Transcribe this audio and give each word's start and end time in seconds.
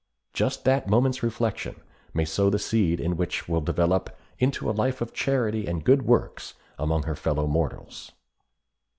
Just 0.33 0.63
that 0.63 0.87
moment's 0.89 1.21
reflection 1.21 1.79
may 2.11 2.25
sow 2.25 2.49
the 2.49 2.57
seed 2.57 2.99
which 3.19 3.47
will 3.47 3.61
develop 3.61 4.17
into 4.39 4.67
a 4.67 4.73
life 4.73 4.99
of 4.99 5.13
charity 5.13 5.67
and 5.67 5.83
good 5.85 6.01
works 6.01 6.55
among 6.79 7.03
her 7.03 7.15
fellow 7.15 7.45
mortals. 7.45 8.11